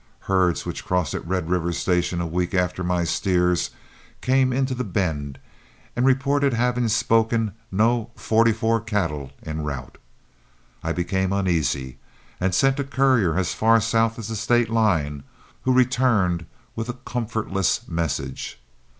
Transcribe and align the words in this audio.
Herds, 0.21 0.65
which 0.65 0.83
crossed 0.83 1.13
at 1.13 1.23
Red 1.27 1.47
River 1.47 1.71
Station 1.71 2.19
a 2.21 2.25
week 2.25 2.55
after 2.55 2.83
my 2.83 3.03
steers, 3.03 3.69
came 4.19 4.51
into 4.51 4.73
The 4.73 4.83
Bend 4.83 5.37
and 5.95 6.07
reported 6.07 6.53
having 6.55 6.87
spoken 6.87 7.51
no 7.71 8.09
"44" 8.15 8.81
cattle 8.81 9.31
en 9.43 9.61
route. 9.63 9.99
I 10.83 10.91
became 10.91 11.31
uneasy 11.31 11.99
and 12.39 12.55
sent 12.55 12.79
a 12.79 12.83
courier 12.83 13.37
as 13.37 13.53
far 13.53 13.79
south 13.79 14.17
as 14.17 14.29
the 14.29 14.35
state 14.35 14.71
line, 14.71 15.21
who 15.65 15.71
returned 15.71 16.47
with 16.75 16.89
a 16.89 16.93
comfortless 16.93 17.87
message. 17.87 18.59